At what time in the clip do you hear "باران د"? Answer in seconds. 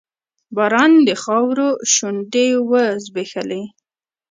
0.55-1.09